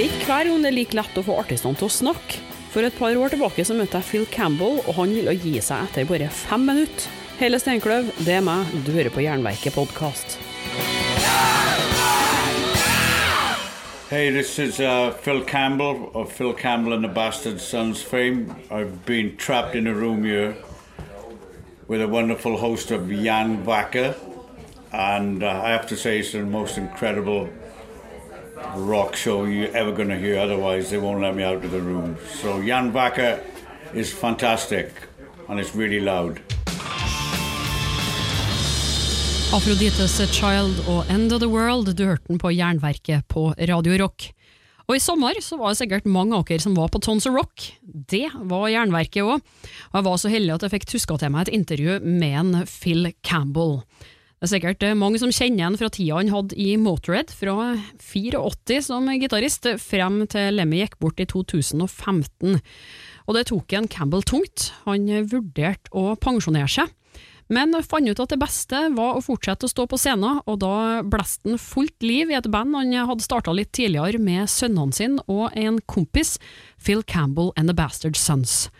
[0.00, 2.38] er ikke hver gang det er like lett å få artistene til å snakke.
[2.72, 5.88] For et par år tilbake så møtte jeg Phil Campbell, og han ville gi seg
[5.88, 7.08] etter bare fem minutter.
[7.40, 10.38] Hele Steinkløv, det er meg, du hører på Jernverket podkast.
[14.08, 18.54] Hey, this is uh, Phil Campbell of Phil Campbell and the Bastard Sons fame.
[18.70, 20.56] I've been trapped in a room here
[21.88, 24.14] with a wonderful host of Jan Wacker,
[24.92, 27.48] and uh, I have to say it's the most incredible
[28.76, 30.38] rock show you're ever going to hear.
[30.38, 32.16] Otherwise, they won't let me out of the room.
[32.42, 33.40] So Jan Wacker
[33.94, 34.92] is fantastic,
[35.48, 36.40] and it's really loud.
[39.50, 44.30] Afrodites Child og End of the World, du hørte den på Jernverket på Radio Rock.
[44.86, 47.34] Og i sommer så var det sikkert mange av dere som var på Tons of
[47.34, 47.66] Rock.
[47.82, 49.42] Det var Jernverket òg.
[49.90, 52.56] Og jeg var så heldig at jeg fikk tuska til meg et intervju med en
[52.66, 53.80] Phil Campbell.
[54.40, 58.78] Det er sikkert mange som kjenner han fra tida han hadde i Motorhead, fra 84
[58.86, 62.56] som gitarist, frem til Lemmy gikk bort i 2015.
[63.28, 64.70] Og det tok en Campbell tungt.
[64.86, 66.88] Han vurderte å pensjonere seg
[67.50, 71.02] men fant ut at det beste var å fortsette å stå på scenen, og da
[71.02, 75.24] blåste han fullt liv i et band han hadde starta litt tidligere med sønnene sine
[75.26, 76.36] og en kompis,
[76.78, 78.70] Phil Campbell and The Bastard Sons.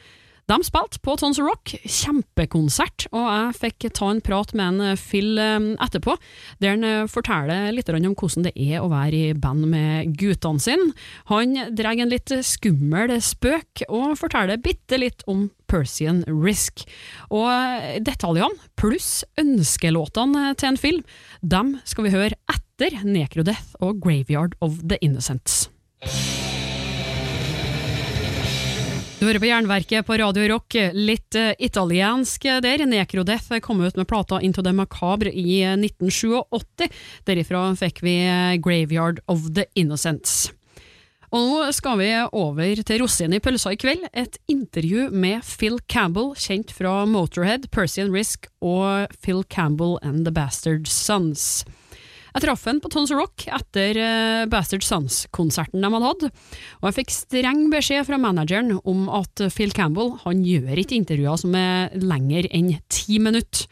[0.50, 5.38] De spilte på Tons Rock, kjempekonsert, og jeg fikk ta en prat med en Phil
[5.38, 6.16] eh, etterpå,
[6.58, 10.62] der han eh, forteller litt om hvordan det er å være i band med guttene
[10.62, 10.88] sine.
[11.30, 16.82] Han drar en litt skummel spøk, og forteller bitte litt om Persian Risk.
[17.30, 21.06] Og eh, detaljene, pluss ønskelåtene til en film,
[21.46, 25.68] dem skal vi høre etter Necrodeath og Graveyard of the Innocents.
[29.20, 32.80] Du hører på Jernverket på Radio Rock, litt uh, italiensk der.
[32.88, 36.86] Necrodeath kom ut med plata Into the Macabre i 1987.
[37.28, 38.14] Derifra fikk vi
[38.64, 40.54] Graveyard of the Innocents.
[41.36, 44.08] Og nå skal vi over til rosinen i pølsa i kveld.
[44.16, 50.24] Et intervju med Phil Campbell, kjent fra Motorhead, Percy and Risk og Phil Campbell and
[50.24, 51.66] The Bastard Sons.
[52.30, 56.26] Jeg traff han på Tons Rock etter uh, Bastard Sons-konserten de hadde hatt,
[56.80, 61.40] og jeg fikk streng beskjed fra manageren om at Phil Campbell han gjør ikke intervjuer
[61.42, 63.66] som er lenger enn ti minutter.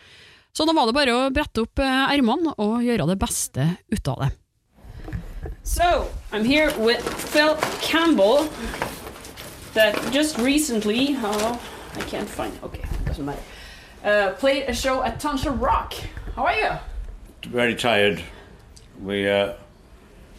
[0.53, 4.11] Så da var det bare å brette opp uh, ermene og gjøre det beste ut
[4.11, 4.31] av det.
[5.63, 8.49] So, I'm here with Phil Campbell
[9.75, 11.61] that just recently, oh,
[11.95, 13.43] I can't find, okay, doesn't matter,
[14.03, 15.95] uh, played a show at Tonsha Rock.
[16.35, 16.71] How are you?
[17.53, 18.21] Very tired.
[19.03, 19.53] We uh,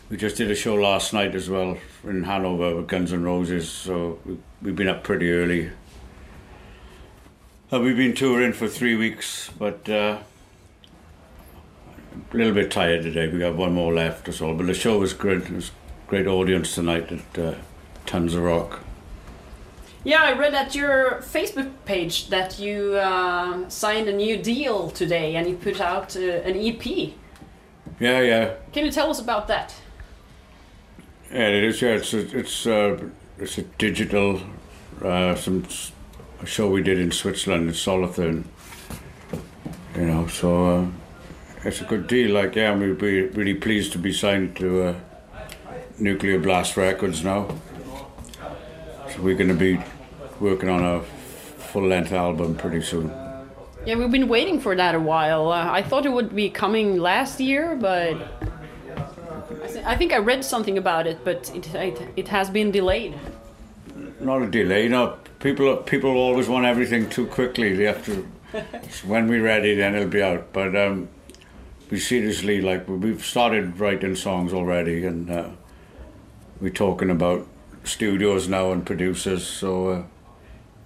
[0.09, 3.69] we just did a show last night as well in Hanover with Guns N' Roses,
[3.69, 5.71] so we, we've been up pretty early.
[7.71, 10.17] Uh, we've been touring for three weeks, but uh,
[12.33, 13.27] a little bit tired today.
[13.27, 15.43] We got one more left or so, but the show was great.
[15.43, 15.71] It was
[16.07, 17.53] great audience tonight at uh,
[18.05, 18.81] Tons of Rock.
[20.03, 25.35] Yeah, I read at your Facebook page that you uh, signed a new deal today
[25.35, 27.13] and you put out uh, an EP.
[27.99, 28.55] Yeah, yeah.
[28.71, 29.75] Can you tell us about that?
[31.31, 31.81] Yeah, it is.
[31.81, 34.41] Yeah, it's a, it's uh, it's a digital
[35.03, 35.65] uh, some
[36.41, 38.45] a show we did in Switzerland in Solothurn.
[39.95, 40.85] You know, so uh,
[41.65, 42.31] it's a good deal.
[42.31, 44.95] Like, yeah, we'd be really pleased to be signed to uh,
[45.97, 47.47] Nuclear Blast Records now.
[49.13, 49.79] So we're going to be
[50.39, 53.28] working on a full length album pretty soon.
[53.85, 55.51] Yeah, we've been waiting for that a while.
[55.51, 58.15] Uh, I thought it would be coming last year, but
[59.63, 62.71] I, th- I think I read something about it, but it, it, it has been
[62.71, 63.15] delayed.
[64.19, 64.87] Not a delay.
[64.89, 67.73] No, people people always want everything too quickly.
[67.73, 68.27] They have to.
[69.05, 70.51] when we're ready, then it'll be out.
[70.51, 71.07] But um,
[71.89, 75.49] we seriously like we- we've started writing songs already, and uh,
[76.59, 77.47] we're talking about
[77.85, 79.47] studios now and producers.
[79.47, 80.03] So uh,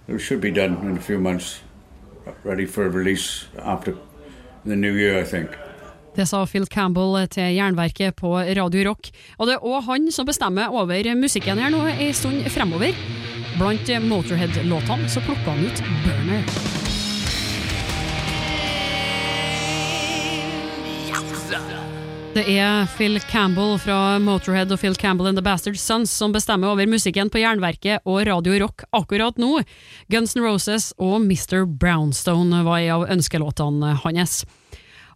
[0.07, 1.61] it should be done in a few months,
[2.44, 3.95] ready for release after
[4.66, 5.50] the new year, I think.
[6.16, 9.09] Det sa Phil Campbell til Jernverket på Radio Rock.
[9.38, 12.93] Og det er òg han som bestemmer over musikken her nå en stund fremover.
[13.58, 16.83] Blant Motorhead-låtene så plukka han ut Burner.
[22.34, 26.72] Det er Phil Campbell fra Motorhead og Phil Campbell and The Bastard Sons som bestemmer
[26.72, 29.59] over musikken på Jernverket og Radio Rock akkurat nå.
[30.09, 31.68] Guns N' Roses og Mr.
[31.70, 34.40] Brownstone var en av ønskelåtene hans.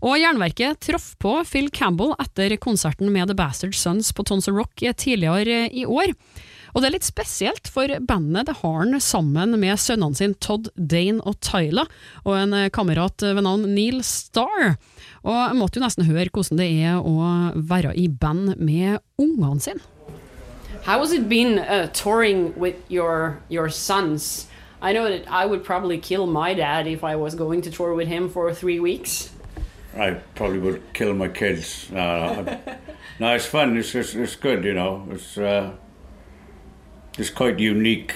[0.05, 4.53] Og Jernverket traff på Phil Campbell etter konserten med The Bastard Sons på Tons of
[4.53, 6.13] Rock tidligere i år.
[6.77, 10.67] Og det er litt spesielt, for bandet det har han sammen med sønnene sine Todd,
[10.77, 11.89] Dane og Tyler,
[12.21, 14.75] og en kamerat ved navn Neil Starr.
[15.25, 17.15] Og jeg måtte jo nesten høre hvordan det er å
[17.57, 19.81] være i band med ungene sine.
[20.85, 24.45] How has it been uh, touring with your your sons?
[24.79, 27.95] I know that I would probably kill my dad if I was going to tour
[27.95, 29.31] with him for three weeks.
[29.97, 31.89] I probably would kill my kids.
[31.91, 32.59] No, no,
[33.19, 33.75] no it's fun.
[33.75, 35.07] It's, it's, it's good, you know.
[35.09, 35.71] It's uh,
[37.17, 38.15] it's quite unique.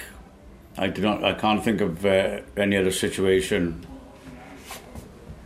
[0.78, 1.24] I do not.
[1.24, 3.86] I can't think of uh, any other situation.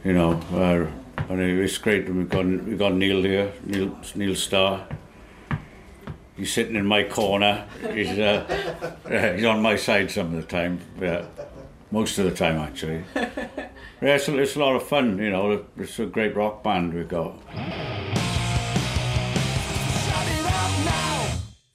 [0.04, 0.92] You know, where
[1.28, 2.08] and it's great.
[2.08, 4.86] We've got we've got Neil here, Neil Neil Starr.
[6.36, 7.66] He's sitting in my corner.
[7.92, 10.80] He's uh, he's on my side some of the time.
[11.00, 11.24] Yeah,
[11.90, 13.04] most of the time actually.
[14.02, 15.16] Yeah, it's a, it's a lot of fun.
[15.16, 17.34] You know, it's a great rock band we've got.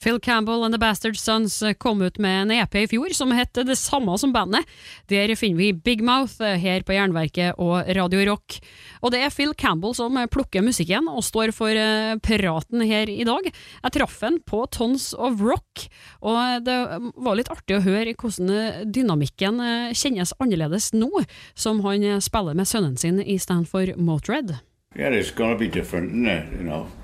[0.02, 3.32] Phil Campbell and The Bastard Sons eh, kom ut med en EP i fjor som
[3.38, 4.66] het det samme som bandet.
[5.12, 8.58] Der finner vi Big Mouth eh, her på Jernverket og Radio Rock.
[9.06, 13.28] Og det er Phil Campbell som plukker musikken og står for eh, praten her i
[13.28, 13.52] dag.
[13.52, 15.86] Jeg traff han på Tons of Rock,
[16.26, 16.78] og det
[17.22, 19.62] var litt artig å høre hvordan dynamikken
[19.98, 21.10] kjennes annerledes nå,
[21.54, 24.58] som han spiller med sønnen sin i Stanford Motred.
[24.96, 27.01] Yeah, it's gonna be different, isn't it?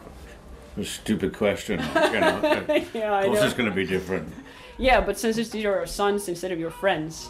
[0.77, 1.79] A stupid question.
[1.79, 4.33] You know, yeah, of course, it's going to be different.
[4.77, 7.29] Yeah, but since it's your sons instead of your friends.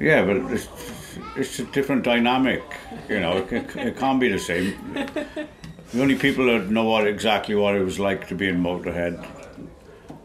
[0.00, 0.68] Yeah, but it's,
[1.36, 2.62] it's a different dynamic.
[3.08, 4.76] You know, it, it, it can't be the same.
[5.92, 9.26] The only people that know what exactly what it was like to be in Motorhead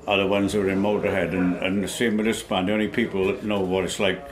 [0.06, 2.68] are the ones who are in Motorhead, and, and the same with this band.
[2.68, 4.30] The only people that know what it's like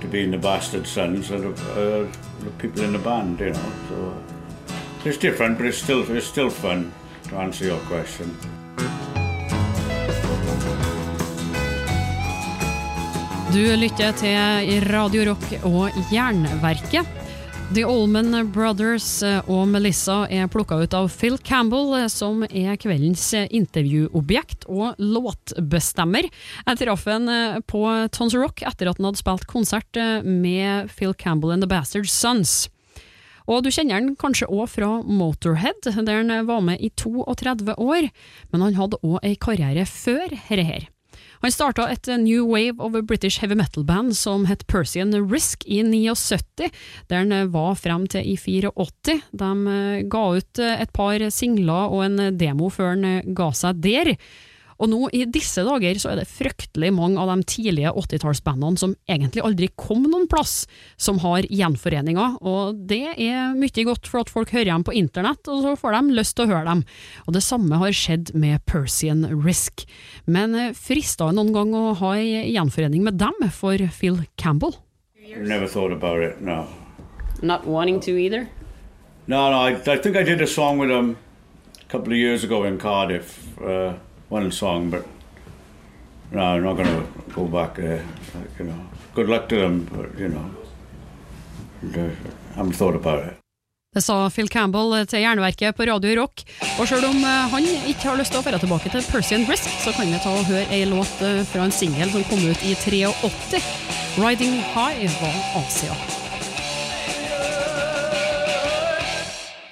[0.00, 3.40] to be in the Bastard Sons are the, uh, the people in the band.
[3.40, 4.37] You know, so.
[5.04, 6.92] It's different, but it's still, it's still fun
[7.28, 8.34] to answer your question.
[13.52, 17.06] Du lytter til Radio Rock og Jernverket.
[17.72, 24.66] The Allman Brothers og Melissa er plukka ut av Phil Campbell, som er kveldens intervjuobjekt
[24.66, 26.26] og låtbestemmer.
[26.66, 27.30] Jeg traff ham
[27.70, 32.10] på Tons Rock etter at han hadde spilt konsert med Phil Campbell and The Bastard
[32.10, 32.66] Sons.
[33.48, 38.10] Og du kjenner han kanskje òg fra Motorhead, der han var med i 32 år,
[38.52, 40.88] men han hadde òg ei karriere før dette her.
[41.42, 46.70] Han starta et new wave of British heavy metal-band som het Persian Risk i 79,
[47.08, 49.20] der han var frem til i 84.
[49.38, 54.14] De eh, ga ut et par singler og en demo før han ga seg der.
[54.78, 58.94] Og nå i disse dager så er det fryktelig mange av de tidlige 80-tallsbandene som
[59.10, 60.62] egentlig aldri kom noen plass,
[60.96, 65.42] som har gjenforeninger, og det er mye godt for at folk hører dem på internett,
[65.50, 66.84] og så får de lyst til å høre dem.
[67.26, 69.84] Og det samme har skjedd med Persian Risk.
[70.26, 74.78] Men frista det noen gang å ha ei gjenforening med dem for Phil Campbell?
[75.36, 76.66] Never thought about it, no.
[77.42, 78.48] Not wanting to either?
[79.26, 81.18] No, no, I, I think I did a song with them
[81.80, 83.58] a couple of years ago in Cardiff.
[83.60, 83.94] Uh,
[84.28, 85.06] one song, but
[86.30, 88.04] no, I'm not going to go back there.
[88.58, 88.80] you know,
[89.14, 90.50] good luck to them, but you know,
[91.82, 92.10] I
[92.54, 93.34] haven't thought about it.
[93.94, 96.44] Det sa Phil Campbell til Jernverket på Radio Rock.
[96.78, 99.72] Og sjøl om eh, han ikke har lyst til å dra tilbake til Persian Brisk,
[99.80, 102.68] så kan vi ta og høre ei låt eh, fra en singel som kom ut
[102.68, 103.64] i 83.
[104.18, 106.17] 'Riding High' var Asia.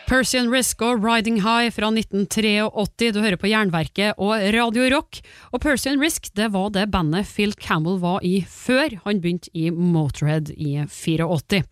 [0.06, 3.10] Persian Risk og Riding High fra 1983.
[3.10, 5.18] Du hører på Jernverket og Radio Rock.
[5.50, 9.72] Og Persian Risk det var det bandet Phil Campbell var i før han begynte i
[9.74, 11.64] Motorhead i 84.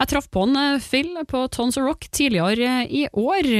[0.00, 3.52] Jeg traff på han eh, Phil på Tons of Rock tidligere i år.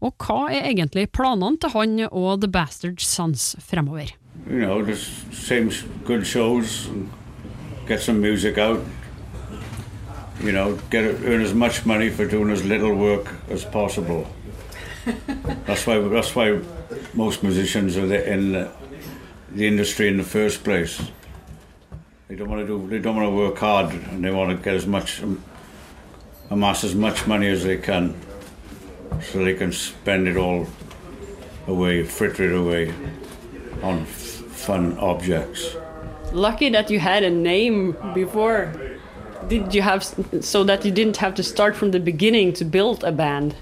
[0.00, 4.14] Og hva er egentlig planene til han og The Bastard Sons fremover?
[4.48, 5.68] You know, just same
[6.08, 6.88] good shows,
[7.86, 8.56] get some music.
[10.42, 14.26] You know, get earn as much money for doing as little work as possible.
[15.66, 16.60] that's why that's why
[17.14, 18.70] most musicians are in the,
[19.52, 21.00] the industry in the first place.
[22.28, 22.88] They don't want to do.
[22.88, 25.42] They don't want to work hard, and they want to get as much, um,
[26.50, 28.14] amass as much money as they can,
[29.20, 30.66] so they can spend it all
[31.66, 32.92] away, fritter it away
[33.82, 35.76] on fun objects.
[36.32, 38.72] Lucky that you had a name before
[39.52, 40.02] did you have
[40.40, 43.54] so that you didn't have to start from the beginning to build a band?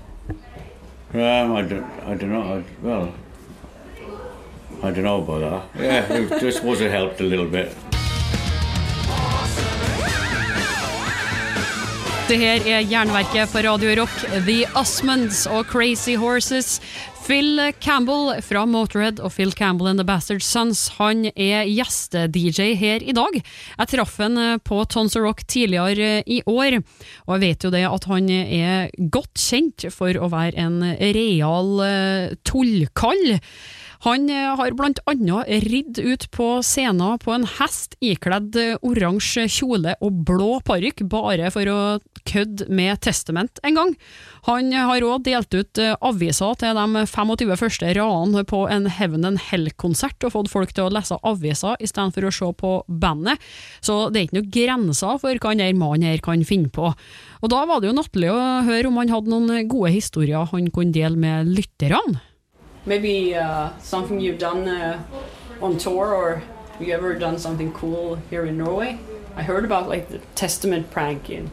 [1.12, 2.42] Um, I don't, I don't know.
[2.54, 3.12] I, well,
[4.85, 5.82] I don't know about that.
[5.82, 7.75] Yeah, it just was it helped a little bit.
[12.28, 16.80] Det her er Jernverket på Radio Rock, The Osmonds og Crazy Horses.
[17.30, 23.04] Phil Campbell fra Motorhead og Phil Campbell and The Bastard Sons Han er gjeste-DJ her
[23.06, 23.37] i dag.
[23.76, 26.80] Jeg traff han eh, på Tons of Rock tidligere i år,
[27.28, 31.70] og jeg vet jo det at han er godt kjent for å være en real
[31.78, 33.38] uh, tullkall.
[34.07, 39.45] Han eh, har blant annet ridd ut på scenen på en hest ikledd eh, oransje
[39.52, 41.80] kjole og blå parykk, bare for å
[42.28, 43.92] kødde med Testament en gang.
[44.49, 49.28] Han har òg delt ut eh, aviser til de 25 første radene på en Heaven
[49.28, 53.37] and Hell-konsert, og fått folk til å lese aviser istedenfor å se på bandet.
[53.85, 56.88] Så det er ikke noen grenser for hva denne mannen her kan finne på.
[57.45, 60.73] Og da var det jo nattlig å høre om han hadde noen gode historier han
[60.73, 62.29] kunne dele med lytterne.
[62.87, 65.02] Maybe uh, something you've done uh,
[65.60, 68.99] on tour, or have you ever done something cool here in Norway?
[69.37, 71.50] I heard about like the Testament prank in.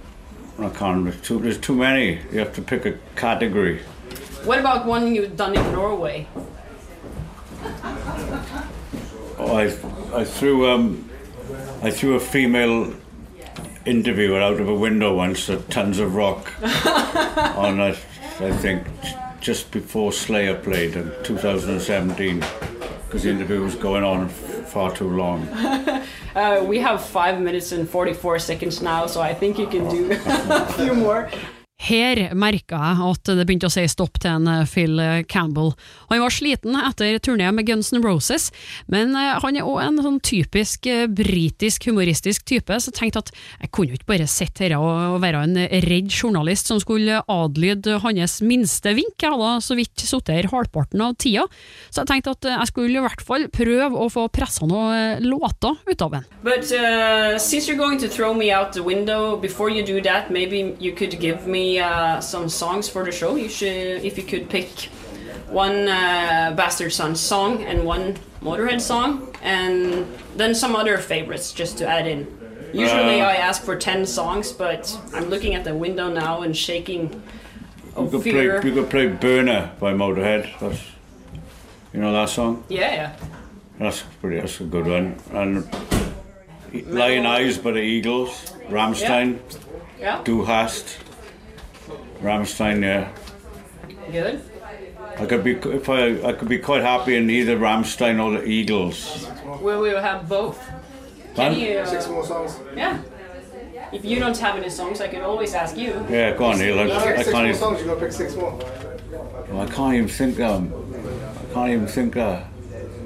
[0.58, 1.04] I can't.
[1.04, 2.20] There's too, there's too many.
[2.32, 3.82] You have to pick a category.
[4.44, 6.28] What about one you've done in Norway?
[9.40, 9.66] Oh, I,
[10.20, 11.10] I threw um,
[11.84, 12.94] I threw a female
[13.86, 17.96] interviewer out of a window once at Tons of Rock on a,
[18.40, 18.86] I think
[19.42, 22.44] just before Slayer played in 2017
[23.06, 25.48] because the interview was going on far too long.
[26.36, 30.12] Uh, we have five minutes and 44 seconds now, so I think you can do
[30.28, 31.32] a few more.
[31.88, 35.00] Her merka jeg at det begynte å si stopp til en eh, Phil
[35.32, 35.72] Campbell.
[36.10, 38.50] Han var sliten etter turneen med Guns N' Roses,
[38.92, 43.24] men eh, han er òg en sånn typisk eh, britisk humoristisk type, så jeg tenkte
[43.24, 47.22] at jeg kunne jo ikke bare sitte her og være en redd journalist som skulle
[47.24, 49.16] adlyde hans minste vink.
[49.24, 51.48] Jeg hadde så vidt sittet her halvparten av tida,
[51.88, 55.80] så jeg tenkte at jeg skulle i hvert fall prøve å få pressa noen låter
[55.88, 56.28] ut av den.
[56.44, 60.30] But uh, since you're going to throw me out the window, before you do that,
[60.32, 63.36] maybe you could give me uh, some songs for the show.
[63.36, 64.70] You should, if you could pick
[65.50, 70.06] one uh, Bastard Son song and one Motorhead song, and
[70.36, 72.28] then some other favorites just to add in.
[72.74, 73.28] Usually Uh.
[73.30, 77.22] I ask for 10 songs, but I'm looking at the window now and shaking
[77.98, 80.48] You could play, you could play Burner by Motorhead.
[80.60, 80.82] That's,
[81.94, 82.64] you know that song?
[82.70, 83.16] Yeah, yeah.
[83.80, 84.40] That's pretty.
[84.40, 85.16] That's a good one.
[85.32, 85.66] And
[86.88, 89.40] Lion Eyes by the Eagles, Ramstein,
[90.00, 90.98] Yeah, Du hast,
[92.22, 92.82] Ramstein.
[92.82, 93.10] Yeah,
[94.12, 94.42] good.
[95.20, 98.44] I could be if I I could be quite happy in either Ramstein or the
[98.46, 99.28] Eagles.
[99.46, 100.60] Well, We will have both.
[101.36, 101.78] Can you?
[101.80, 102.60] uh, Six more songs.
[102.76, 103.00] Yeah.
[103.94, 105.94] If you don't have any songs, I can always ask you.
[106.10, 106.80] Yeah, go on, Neil.
[106.80, 107.56] I, No, I six can't more even.
[107.56, 107.80] songs.
[107.82, 108.60] You gotta pick six more.
[109.54, 110.40] I can't even think.
[110.40, 110.74] Um,
[111.42, 112.18] I can't even think.
[112.18, 112.42] Uh,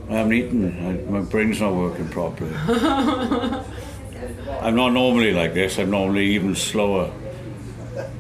[0.10, 0.66] I haven't eaten.
[0.88, 2.54] I, my brain's not working properly.
[4.62, 5.78] I'm not normally like this.
[5.80, 7.12] I'm normally even slower.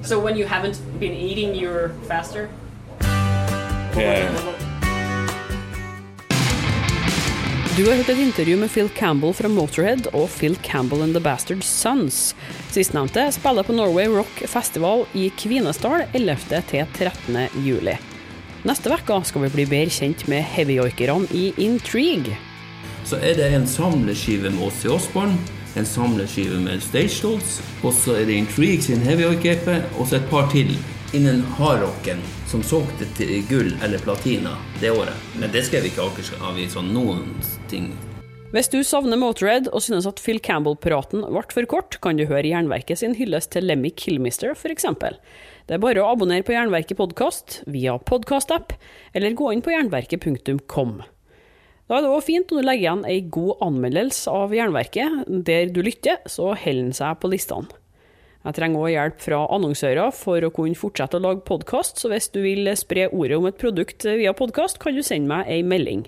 [0.03, 2.49] So when you haven't been eating, you're faster.
[3.95, 4.31] Yeah.
[7.77, 11.21] Du har hørt et intervju med Phil Campbell fra Motorhead og Phil Campbell and The
[11.23, 12.35] Bastard Sons.
[12.69, 16.61] Sistnevnte spiller på Norway Rock Festival i Kvinesdal 11.
[16.67, 17.47] til 13.
[17.63, 17.95] juli.
[18.67, 22.35] Neste uke skal vi bli bedre kjent med heavyjoikerne i Intrigue.
[23.05, 25.37] Så er det en samleskive med oss i Osborn,
[25.75, 30.29] en samleskive med Stage Dolls, og så er det Intrigue sin heavy-EP, og så et
[30.31, 30.73] par til
[31.15, 35.15] innen hardrocken som solgte til gull eller platina det året.
[35.39, 37.35] Men det skrev ikke Akersavisa noen
[37.71, 37.91] ting.
[38.51, 42.49] Hvis du savner Motorhead og synes at Phil Campbell-praten ble for kort, kan du høre
[42.49, 44.89] Jernverket sin hyllest til Lemmy Killmister, f.eks.
[45.67, 48.75] Det er bare å abonnere på Jernverket podkast via podkastapp,
[49.15, 50.99] eller gå inn på jernverket.kom.
[51.91, 55.25] Da er det òg fint om du legger igjen ei god anmeldelse av Jernverket.
[55.43, 57.67] Der du lytter, så holder den seg på listene.
[58.45, 62.29] Jeg trenger òg hjelp fra annonsører for å kunne fortsette å lage podkast, så hvis
[62.31, 66.05] du vil spre ordet om et produkt via podkast, kan du sende meg ei melding.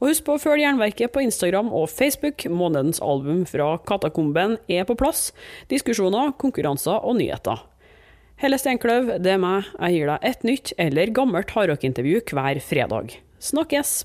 [0.00, 2.46] Og husk på å følge Jernverket på Instagram og Facebook.
[2.48, 5.28] Månedens album fra Katakomben er på plass.
[5.68, 7.60] Diskusjoner, konkurranser og nyheter.
[8.40, 9.68] Helle Steinkløv, det er meg.
[9.76, 13.20] Jeg gir deg et nytt eller gammelt hardrockintervju hver fredag.
[13.52, 14.00] Snakkes!